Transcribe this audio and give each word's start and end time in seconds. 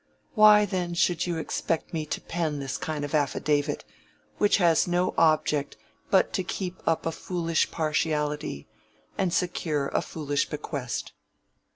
Why 0.33 0.65
then 0.65 0.95
should 0.95 1.27
you 1.27 1.37
expect 1.37 1.93
me 1.93 2.07
to 2.07 2.19
pen 2.19 2.57
this 2.59 2.79
kind 2.79 3.05
of 3.05 3.13
affidavit, 3.13 3.83
which 4.39 4.57
has 4.57 4.87
no 4.87 5.13
object 5.15 5.77
but 6.09 6.33
to 6.33 6.43
keep 6.43 6.81
up 6.87 7.05
a 7.05 7.11
foolish 7.11 7.69
partiality 7.69 8.67
and 9.15 9.31
secure 9.31 9.89
a 9.89 10.01
foolish 10.01 10.49
bequest?" 10.49 11.13